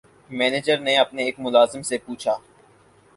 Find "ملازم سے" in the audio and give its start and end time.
1.39-1.97